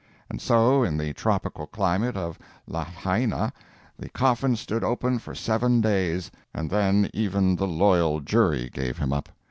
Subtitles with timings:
[0.31, 3.53] And so in the tropical climate of Lahaina
[3.99, 9.13] the coffin stood open for seven days, and then even the loyal jury gave him
[9.13, 9.29] up.